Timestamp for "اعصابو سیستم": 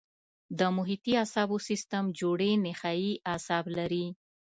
1.21-2.03